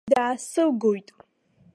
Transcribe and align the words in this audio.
Даасылгоит. 0.11 1.07